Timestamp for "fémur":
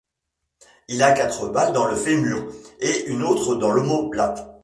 1.95-2.51